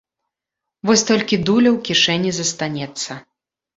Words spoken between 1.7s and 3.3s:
ў кішэні застанецца.